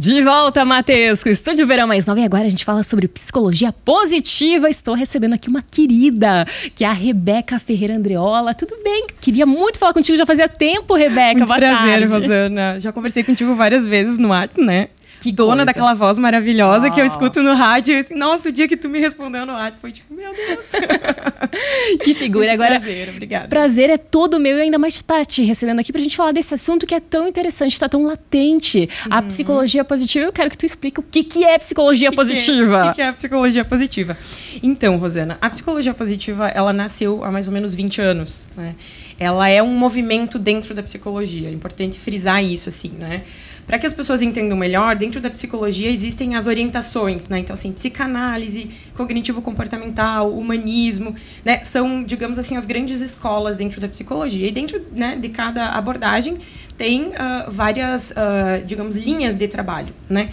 [0.00, 2.20] De volta, Matheus, com o Estúdio Verão Mais Nova.
[2.20, 4.70] E agora a gente fala sobre psicologia positiva.
[4.70, 8.54] Estou recebendo aqui uma querida, que é a Rebeca Ferreira Andreola.
[8.54, 9.08] Tudo bem?
[9.20, 11.38] Queria muito falar contigo, já fazia tempo, Rebeca.
[11.38, 12.14] Muito Boa prazer, tarde.
[12.14, 12.78] Rosana.
[12.78, 14.88] Já conversei contigo várias vezes no WhatsApp, né?
[15.20, 15.64] Que Dona coisa.
[15.66, 17.06] daquela voz maravilhosa que eu Oh.
[17.06, 17.92] escuto no rádio.
[17.96, 20.64] E assim, Nossa, o dia que tu me respondeu no WhatsApp foi tipo, meu Deus.
[22.08, 22.48] Que figura.
[22.48, 23.48] Muito agora, prazer, obrigada.
[23.48, 26.54] Prazer é todo meu e ainda mais estar te recebendo aqui pra gente falar desse
[26.54, 28.88] assunto que é tão interessante, tá tão latente.
[29.06, 29.12] Uhum.
[29.12, 30.26] A psicologia positiva.
[30.26, 32.86] Eu quero que tu explique o que, que é psicologia positiva.
[32.86, 34.16] O que, que é a psicologia positiva?
[34.62, 38.74] Então, Rosana, a psicologia positiva, ela nasceu há mais ou menos 20 anos, né?
[39.18, 41.48] Ela é um movimento dentro da psicologia.
[41.48, 43.22] É importante frisar isso, assim, né?
[43.68, 47.40] Para que as pessoas entendam melhor, dentro da psicologia existem as orientações, né?
[47.40, 51.62] Então, assim, psicanálise, cognitivo-comportamental, humanismo, né?
[51.64, 54.48] São, digamos assim, as grandes escolas dentro da psicologia.
[54.48, 56.38] E dentro né, de cada abordagem
[56.78, 60.30] tem ah, várias, ah, digamos, linhas de trabalho, né?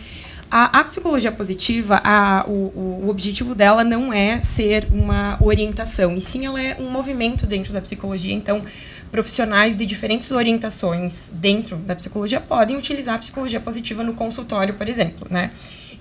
[0.50, 6.22] A, a psicologia positiva, a- o, o objetivo dela não é ser uma orientação, e
[6.22, 8.34] sim ela é um movimento dentro da psicologia.
[8.34, 8.64] Então,
[9.12, 14.88] profissionais de diferentes orientações dentro da psicologia podem utilizar a psicologia positiva no consultório, por
[14.88, 15.52] exemplo, né?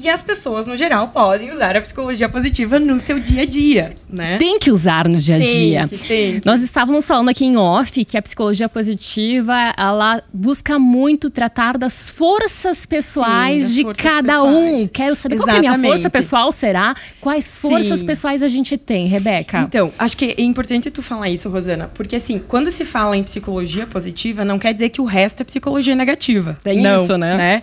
[0.01, 3.97] E as pessoas, no geral, podem usar a psicologia positiva no seu dia a dia,
[4.09, 4.39] né?
[4.39, 5.89] Tem que usar no dia a dia.
[5.89, 6.47] Tem que, tem que.
[6.47, 12.11] Nós estávamos falando aqui em off que a psicologia positiva, ela busca muito tratar das
[12.11, 14.55] forças pessoais das de forças cada um.
[14.55, 14.91] pessoais.
[14.93, 15.91] Quero saber qual que é a minha Exatamente.
[15.91, 16.95] força pessoal será?
[17.21, 18.07] Quais forças Sim.
[18.07, 19.61] pessoais a gente tem, Rebeca?
[19.61, 23.23] Então, acho que é importante tu falar isso, Rosana, porque assim, quando se fala em
[23.23, 26.59] psicologia positiva, não quer dizer que o resto é psicologia negativa.
[26.63, 27.63] Tem não, isso, né?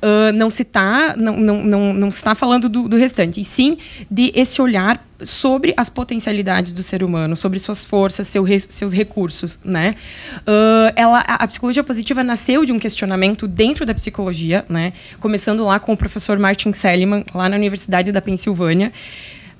[0.00, 3.78] Ah, não se tá, não, não, não, não está falando do, do restante, e sim
[4.10, 9.58] de esse olhar sobre as potencialidades do ser humano, sobre suas forças, seu seus recursos,
[9.64, 9.94] né?
[10.46, 14.92] Ah, ela, a, a psicologia positiva nasceu de um questionamento dentro da psicologia, né?
[15.18, 18.92] Começando lá com o professor Martin Seligman, lá na Universidade da Pensilvânia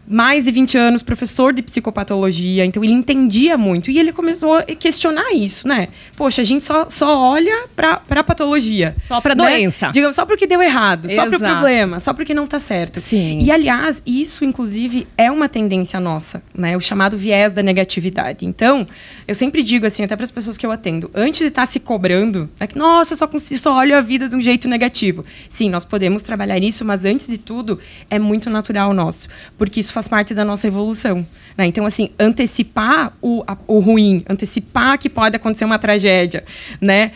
[0.07, 3.91] mais de 20 anos, professor de psicopatologia, então ele entendia muito.
[3.91, 5.89] E ele começou a questionar isso, né?
[6.17, 8.95] Poxa, a gente só, só olha pra, pra patologia.
[9.03, 9.45] Só pra né?
[9.45, 9.91] doença.
[9.93, 11.55] Digamos, só porque deu errado, só pro Exato.
[11.55, 13.01] problema, só porque não tá certo.
[13.01, 13.41] Sim.
[13.43, 16.77] E, aliás, isso, inclusive, é uma tendência nossa, né?
[16.77, 18.45] O chamado viés da negatividade.
[18.45, 18.87] Então,
[19.27, 21.79] eu sempre digo assim, até para as pessoas que eu atendo, antes de estar se
[21.79, 25.25] cobrando, né, que, nossa, só, consigo, só olho a vida de um jeito negativo.
[25.49, 27.79] Sim, nós podemos trabalhar isso, mas antes de tudo,
[28.11, 31.27] é muito natural nosso, porque isso faz parte da nossa evolução.
[31.57, 31.67] né?
[31.67, 36.43] Então, assim, antecipar o, a- o ruim, antecipar que pode acontecer uma tragédia,
[36.81, 37.13] né?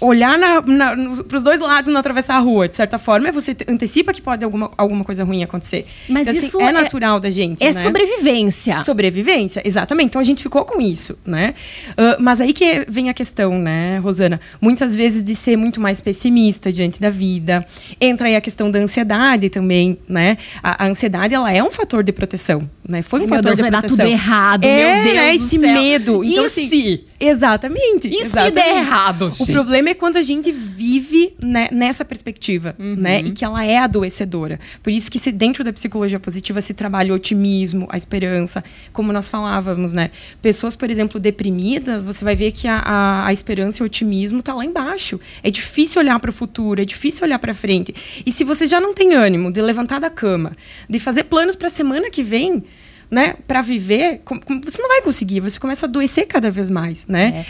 [0.00, 0.38] Olhar
[1.28, 4.14] para os dois lados não atravessar a rua, de certa forma, é você te- antecipa
[4.14, 5.86] que pode alguma, alguma coisa ruim acontecer.
[6.08, 7.62] Mas Então, assim, isso é é- natural da gente.
[7.62, 7.72] É né?
[7.72, 8.80] sobrevivência.
[8.82, 10.06] Sobrevivência, exatamente.
[10.08, 11.54] Então a gente ficou com isso, né?
[11.96, 14.40] Ah, mas aí que vem a questão, né, Rosana?
[14.60, 17.66] Muitas vezes de ser muito mais pessimista diante da vida.
[18.00, 20.38] Entra aí a questão da ansiedade também, né?
[20.62, 23.02] A, a ansiedade, ela é um fator de proteção, né?
[23.02, 24.04] Foi um Ai, meu fator Deus, de vai dar proteção.
[24.06, 25.36] tudo errado, é, meu Deus né?
[25.38, 25.72] do Esse céu.
[25.74, 26.24] medo.
[26.24, 27.04] Então, E assim, se?
[27.20, 28.08] Exatamente.
[28.08, 28.54] E se exatamente.
[28.54, 29.32] der errado?
[29.40, 32.94] O problema é quando a gente vive né, nessa perspectiva, Uhum.
[32.96, 33.20] né?
[33.20, 34.60] E que ela é adoecedora.
[34.82, 38.62] Por isso que se dentro da psicologia positiva se trabalha o otimismo, a esperança,
[38.92, 40.10] como nós falávamos, né?
[40.40, 44.42] Pessoas, por exemplo, deprimidas, você vai ver que a, a, a esperança e o otimismo
[44.42, 45.20] tá lá embaixo.
[45.42, 47.94] É difícil olhar para o futuro, é difícil olhar para frente.
[48.24, 50.56] E se você já não tem ânimo de levantar da cama,
[50.88, 52.62] de fazer planos para a semana que vem,
[53.10, 54.20] né, para viver,
[54.64, 57.44] você não vai conseguir, você começa a adoecer cada vez mais, né?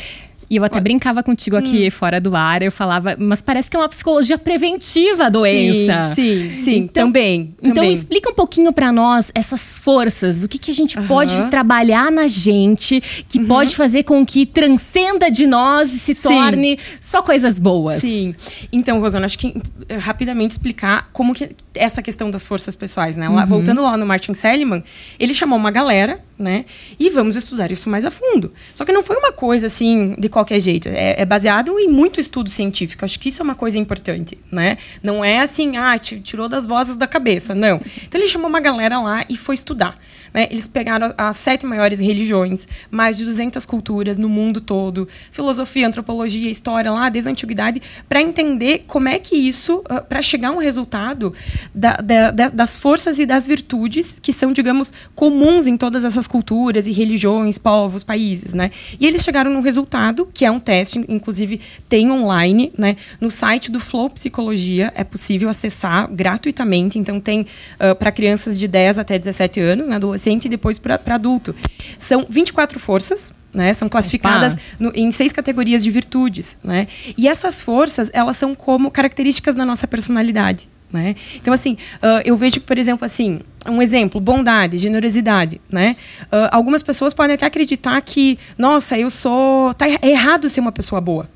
[0.51, 1.91] E eu até brincava contigo aqui Hum.
[1.91, 6.15] fora do ar, eu falava, mas parece que é uma psicologia preventiva a doença.
[6.15, 7.55] Sim, sim, sim, Então- também.
[7.61, 7.93] Então também.
[7.93, 10.99] explica um pouquinho pra nós essas forças, o que, que a gente.
[10.99, 11.07] Uhum.
[11.07, 16.23] pode trabalhar na gente, que pode fazer com que transcenda de nós e se Sim.
[16.23, 18.01] torne só coisas boas.
[18.01, 18.35] Sim.
[18.73, 19.55] Então, Rosana, acho que
[19.89, 23.29] eh, rapidamente explicar como que essa questão das forças pessoais, né?
[23.29, 24.83] Lá- voltando lá no Martin Seligman,
[25.19, 26.65] ele chamou uma galera, né?
[26.99, 28.53] E vamos estudar isso mais a fundo.
[28.73, 30.89] Só que não foi uma coisa assim de qualquer jeito.
[30.89, 33.05] É, é baseado em muito estudo científico.
[33.05, 34.79] Acho que isso é uma coisa importante, né?
[35.03, 37.81] Não é assim, ah, ti- tirou das vozes da cabeça, não.
[38.07, 39.99] Então ele chamou uma galera lá e foi estudar.
[40.33, 40.47] Né?
[40.51, 46.51] Eles pegaram as sete maiores religiões, mais de 200 culturas no mundo todo, filosofia, antropologia,
[46.51, 50.59] história lá desde a antiguidade, para entender como é que isso, para chegar a um
[50.59, 51.33] resultado
[51.75, 56.27] da- da- da- das forças e das virtudes que são, digamos, comuns em todas essas
[56.27, 58.71] culturas e religiões, povos, países, né?
[59.01, 62.97] E eles chegaram no resultado, que é um teste, inclusive tem online, né?
[63.21, 68.69] No site do Flow Psicologia é possível acessar gratuitamente, então tem uh, para crianças de
[68.69, 71.55] 10 até 17 anos, né, adolescente, e depois para adulto.
[71.99, 73.73] São 24 forças, né?
[73.73, 76.89] São classificadas no, em seis categorias de virtudes, né?
[77.17, 80.69] E essas forças, elas são como características da nossa personalidade.
[80.91, 81.17] Né?
[81.37, 85.97] Então, assim, uh, eu vejo, por exemplo, assim, um exemplo, bondade, generosidade, né?
[86.33, 89.75] Uh, algumas pessoas podem até acreditar que, nossa, eu sou...
[89.75, 91.29] Tá é errado ser uma pessoa boa.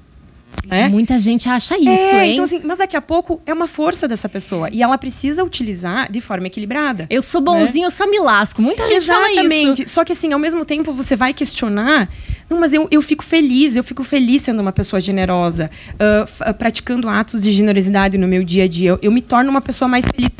[0.66, 0.88] Né?
[0.88, 2.32] Muita gente acha isso, é, hein?
[2.32, 4.68] Então, assim, mas daqui a pouco é uma força dessa pessoa.
[4.70, 7.06] E ela precisa utilizar de forma equilibrada.
[7.10, 7.86] Eu sou bonzinho, né?
[7.86, 8.62] eu só me lasco.
[8.62, 9.34] Muita gente Exatamente.
[9.36, 9.88] fala isso.
[9.88, 12.08] Só que, assim, ao mesmo tempo, você vai questionar.
[12.48, 17.08] Não, mas eu, eu fico feliz, eu fico feliz sendo uma pessoa generosa, uh, praticando
[17.08, 18.90] atos de generosidade no meu dia a dia.
[18.90, 20.30] Eu, eu me torno uma pessoa mais feliz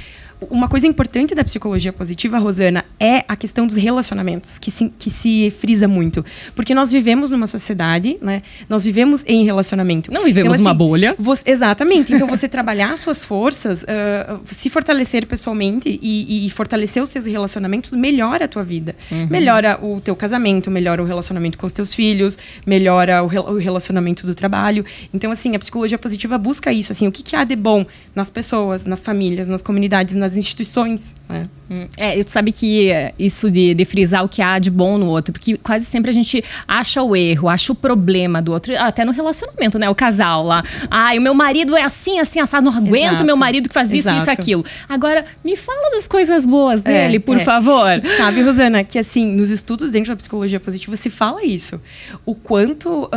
[0.51, 5.11] uma coisa importante da psicologia positiva, Rosana, é a questão dos relacionamentos, que se, que
[5.11, 6.25] se frisa muito.
[6.55, 8.43] Porque nós vivemos numa sociedade, né?
[8.69, 10.13] Nós vivemos em relacionamento.
[10.13, 11.15] Não vivemos então, assim, uma bolha.
[11.19, 12.15] Você, exatamente.
[12.15, 17.93] Então, você trabalhar suas forças, uh, se fortalecer pessoalmente e, e, fortalecer os seus relacionamentos,
[17.93, 18.95] melhora a tua vida.
[19.11, 19.29] Uhum.
[19.31, 23.57] Melhora o teu casamento, melhora o relacionamento com os teus filhos, melhora o, re, o,
[23.59, 24.85] relacionamento do trabalho.
[25.13, 26.93] Então, assim, a psicologia positiva busca isso.
[26.93, 27.85] Assim, o que, que há de bom
[28.15, 31.15] nas pessoas, nas famílias, nas comunidades, nas das instituições.
[31.29, 31.49] Né?
[31.71, 35.07] Hum, é, tu sabe que isso de, de, frisar o que há de bom no
[35.07, 39.05] outro, porque quase sempre a gente acha o erro, acha o problema do outro, até
[39.05, 39.89] no relacionamento, né?
[39.89, 40.63] O casal lá.
[40.91, 43.25] Ai, o meu marido é assim, assim, assado, não aguento Exato.
[43.25, 44.19] meu marido que faz isso, Exato.
[44.19, 44.65] isso, aquilo.
[44.89, 47.41] Agora, me fala das coisas boas é, dele, é, por é.
[47.41, 47.89] favor.
[48.17, 51.81] Sabe, Rosana, que assim, nos estudos dentro da psicologia positiva se fala isso.
[52.27, 53.09] O quanto uh,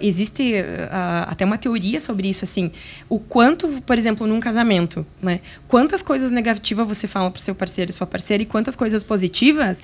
[0.00, 2.70] existe uh, até uma teoria sobre isso, assim,
[3.08, 5.40] o quanto, por exemplo, num casamento, né?
[5.68, 9.02] Quantas coisas negativas negativa você fala pro seu parceiro e sua parceira e quantas coisas
[9.02, 9.82] positivas,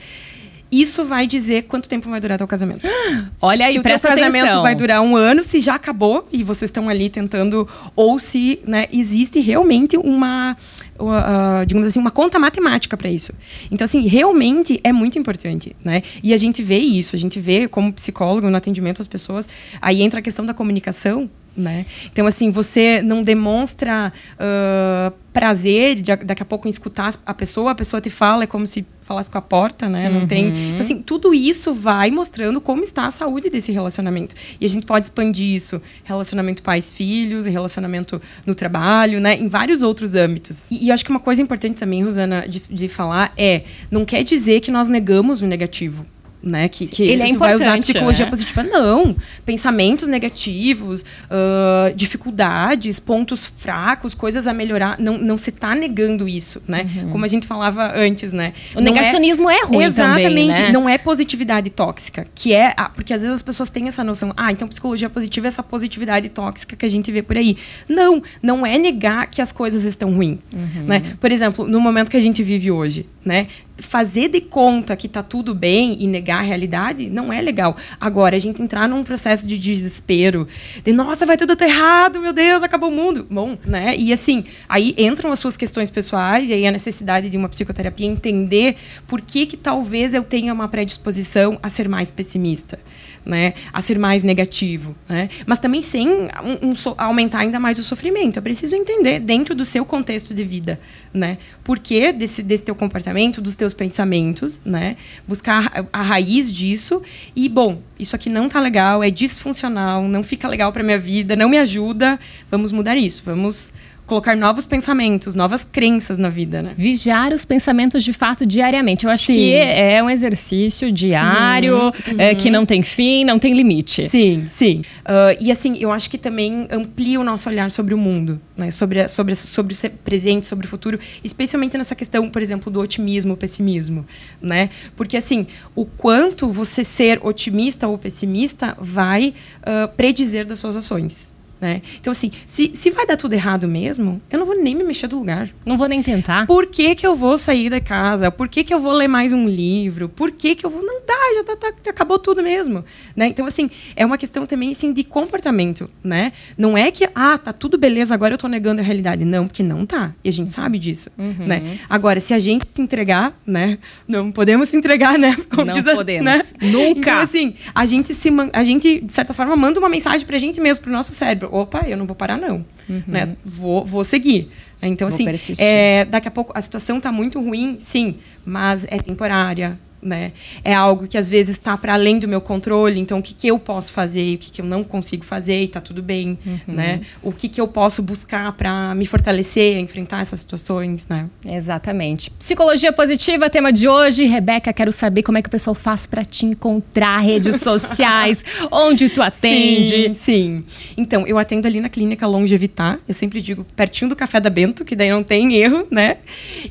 [0.70, 2.80] isso vai dizer quanto tempo vai durar teu casamento.
[3.42, 4.62] Olha aí, se o teu casamento atenção.
[4.62, 8.86] vai durar um ano, se já acabou e vocês estão ali tentando, ou se né,
[8.90, 10.56] existe realmente uma,
[10.98, 13.34] uh, digamos assim, uma conta matemática para isso.
[13.70, 16.02] Então, assim, realmente é muito importante, né?
[16.22, 19.50] E a gente vê isso, a gente vê como psicólogo no atendimento às pessoas,
[19.80, 21.84] aí entra a questão da comunicação, né?
[22.10, 27.70] Então, assim, você não demonstra uh, prazer de, daqui a pouco em escutar a pessoa,
[27.70, 30.08] a pessoa te fala, é como se falasse com a porta, né?
[30.08, 30.26] Não uhum.
[30.26, 30.70] tem.
[30.70, 34.34] Então, assim, tudo isso vai mostrando como está a saúde desse relacionamento.
[34.60, 39.36] E a gente pode expandir isso: relacionamento pais-filhos, relacionamento no trabalho, né?
[39.36, 40.62] Em vários outros âmbitos.
[40.70, 44.22] E, e acho que uma coisa importante também, Rosana, de, de falar é: não quer
[44.22, 46.06] dizer que nós negamos o negativo
[46.42, 46.68] né?
[46.68, 48.30] Que, que ele é vai usar psicologia né?
[48.30, 48.62] positiva.
[48.62, 49.16] Não.
[49.46, 54.98] Pensamentos negativos, uh, dificuldades, pontos fracos, coisas a melhorar.
[54.98, 56.86] Não, não se está negando isso, né?
[56.96, 57.10] Uhum.
[57.10, 58.52] Como a gente falava antes, né?
[58.74, 60.28] O não é negacionismo é, é ruim Exatamente.
[60.28, 60.72] Também, né?
[60.72, 62.26] Não é positividade tóxica.
[62.34, 62.74] Que é.
[62.76, 64.32] Ah, porque às vezes as pessoas têm essa noção.
[64.36, 67.56] Ah, então psicologia positiva é essa positividade tóxica que a gente vê por aí.
[67.88, 68.22] Não.
[68.42, 70.38] Não é negar que as coisas estão ruins.
[70.52, 70.84] Uhum.
[70.86, 71.02] Né?
[71.20, 73.46] Por exemplo, no momento que a gente vive hoje, né?
[73.78, 77.76] Fazer de conta que tá tudo bem e negar a realidade não é legal.
[78.00, 80.46] Agora, a gente entrar num processo de desespero,
[80.84, 83.26] de nossa, vai tudo errado, meu Deus, acabou o mundo.
[83.30, 83.96] Bom, né?
[83.96, 88.06] E assim, aí entram as suas questões pessoais e aí a necessidade de uma psicoterapia
[88.06, 88.76] entender
[89.06, 92.78] por que que talvez eu tenha uma predisposição a ser mais pessimista
[93.24, 95.28] né, a ser mais negativo, né?
[95.46, 98.38] Mas também sem um, um, aumentar ainda mais o sofrimento.
[98.38, 100.80] É preciso entender dentro do seu contexto de vida,
[101.14, 101.38] né?
[101.62, 104.96] Por que desse, desse teu comportamento, dos teus pensamentos, né?
[105.26, 107.02] Buscar a, a raiz disso
[107.34, 111.36] e, bom, isso aqui não tá legal, é disfuncional, não fica legal para minha vida,
[111.36, 112.18] não me ajuda,
[112.50, 113.72] vamos mudar isso, vamos
[114.12, 116.74] colocar novos pensamentos, novas crenças na vida, né?
[116.76, 119.06] Vigiar os pensamentos de fato diariamente.
[119.06, 119.36] Eu acho Sim.
[119.36, 124.10] que é um exercício diário, uhum, é, que não tem fim, não tem limite.
[124.10, 124.82] Sim, sim.
[125.00, 128.70] Uh, e assim, eu acho que também amplia o nosso olhar sobre o mundo, né?
[128.70, 133.34] Sobre, sobre, sobre o presente, sobre o futuro, especialmente nessa questão, por exemplo, do otimismo,
[133.34, 134.06] pessimismo,
[134.42, 134.68] né?
[134.94, 141.31] Porque assim, o quanto você ser otimista ou pessimista vai uh, predizer das suas ações.
[141.62, 141.80] Né?
[142.00, 145.06] Então, assim, se, se vai dar tudo errado mesmo, eu não vou nem me mexer
[145.06, 145.48] do lugar.
[145.64, 146.44] Não vou nem tentar.
[146.44, 148.32] Por que, que eu vou sair da casa?
[148.32, 150.08] Por que, que eu vou ler mais um livro?
[150.08, 150.82] Por que, que eu vou.
[150.82, 152.84] Não dá, já tá, tá, acabou tudo mesmo.
[153.14, 153.28] Né?
[153.28, 155.88] Então, assim, é uma questão também assim, de comportamento.
[156.02, 156.32] Né?
[156.58, 159.24] Não é que, ah, tá tudo beleza, agora eu tô negando a realidade.
[159.24, 160.12] Não, porque não tá.
[160.24, 161.10] E a gente sabe disso.
[161.16, 161.46] Uhum.
[161.46, 161.78] Né?
[161.88, 163.78] Agora, se a gente se entregar, né?
[164.08, 165.36] Não podemos se entregar, né?
[165.48, 166.24] Como não a, podemos.
[166.24, 166.40] Né?
[166.60, 166.98] Nunca.
[166.98, 170.60] Então, assim, a gente, se, a gente, de certa forma, manda uma mensagem pra gente
[170.60, 172.64] mesmo, pro nosso cérebro opa, eu não vou parar, não.
[172.88, 173.02] Uhum.
[173.06, 173.36] Né?
[173.44, 174.50] Vou, vou seguir.
[174.82, 178.98] Então, vou assim, é, daqui a pouco a situação está muito ruim, sim, mas é
[178.98, 180.32] temporária, né?
[180.64, 182.98] É algo que às vezes está para além do meu controle.
[182.98, 185.60] Então, o que, que eu posso fazer e o que, que eu não consigo fazer
[185.60, 186.74] e está tudo bem, uhum.
[186.74, 187.00] né?
[187.22, 191.28] O que, que eu posso buscar para me fortalecer, enfrentar essas situações, né?
[191.48, 192.30] Exatamente.
[192.32, 194.24] Psicologia positiva, tema de hoje.
[194.24, 199.08] Rebeca, quero saber como é que o pessoal faz para te encontrar, redes sociais, onde
[199.08, 200.08] tu atende.
[200.08, 200.64] Sim, sim.
[200.96, 202.98] Então, eu atendo ali na clínica Longevitar.
[203.06, 206.18] Eu sempre digo pertinho do Café da Bento, que daí não tem erro, né?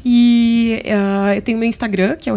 [0.03, 2.35] E uh, eu tenho meu Instagram, que é o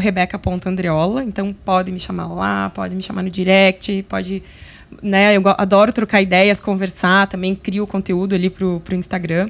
[1.23, 4.43] Então, pode me chamar lá, pode me chamar no direct, pode
[5.03, 5.37] né?
[5.37, 9.49] Eu adoro trocar ideias, conversar, também crio conteúdo ali pro, pro Instagram.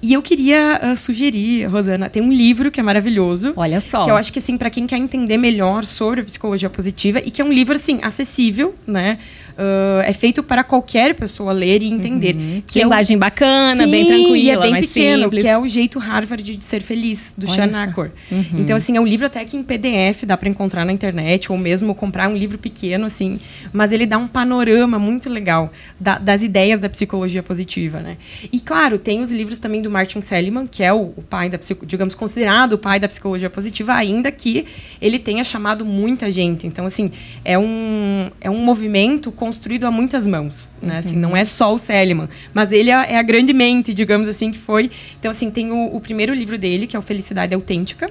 [0.00, 3.52] E eu queria uh, sugerir, Rosana, tem um livro que é maravilhoso.
[3.56, 4.04] Olha só.
[4.04, 7.30] Que eu acho que, assim, para quem quer entender melhor sobre a psicologia positiva, e
[7.30, 9.18] que é um livro, assim, acessível, né?
[9.52, 12.34] Uh, é feito para qualquer pessoa ler e entender.
[12.34, 12.62] Uhum.
[12.66, 13.20] Que Linguagem é o...
[13.20, 15.42] bacana, Sim, bem tranquila, é bem pequeno, simples.
[15.42, 18.10] que é o jeito Harvard de ser feliz, do Sean Acor.
[18.30, 18.44] Uhum.
[18.54, 21.58] Então, assim, é um livro até que em PDF dá para encontrar na internet, ou
[21.58, 23.38] mesmo comprar um livro pequeno, assim.
[23.72, 28.16] Mas ele dá um panorama muito legal da, das ideias da psicologia positiva, né?
[28.52, 31.58] E, claro, tem os livros também do Martin Seligman, que é o, o pai da,
[31.84, 34.66] digamos, considerado o pai da psicologia positiva, ainda que
[35.00, 36.66] ele tenha chamado muita gente.
[36.66, 37.12] Então, assim,
[37.44, 40.98] é um, é um movimento construído a muitas mãos, né?
[40.98, 44.52] Assim, não é só o Seliman, mas ele é, é a grande mente, digamos assim,
[44.52, 44.90] que foi.
[45.18, 48.10] Então, assim, tem o, o primeiro livro dele, que é o Felicidade Autêntica,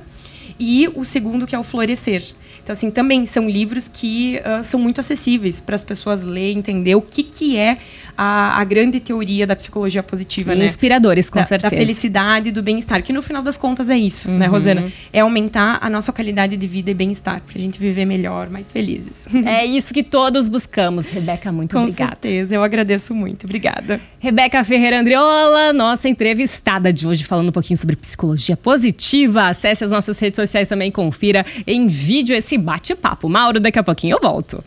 [0.61, 2.23] e o segundo, que é o Florescer.
[2.63, 6.93] Então, assim, também são livros que uh, são muito acessíveis para as pessoas ler, entender
[6.93, 7.79] o que, que é
[8.17, 10.65] a, a grande teoria da psicologia positiva, e né?
[10.65, 11.69] Inspiradores, com da, certeza.
[11.69, 14.39] Da felicidade e do bem-estar, que no final das contas é isso, né, uhum.
[14.39, 14.91] né, Rosana?
[15.11, 18.71] É aumentar a nossa qualidade de vida e bem-estar, para a gente viver melhor, mais
[18.71, 19.11] felizes.
[19.51, 21.09] É isso que todos buscamos.
[21.09, 22.15] Rebeca, muito com obrigada.
[22.15, 23.45] Com certeza, eu agradeço muito.
[23.45, 23.99] Obrigada.
[24.19, 29.47] Rebeca Ferreira Andriola, nossa entrevistada de hoje, falando um pouquinho sobre psicologia positiva.
[29.47, 33.27] Acesse as nossas redes sociais também, confira em vídeo esse bate-papo.
[33.27, 34.63] Mauro, daqui a pouquinho eu volto.